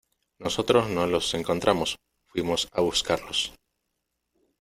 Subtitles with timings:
[0.39, 1.95] nosotros no los encontramos,
[2.25, 3.53] fuimos a buscarlos.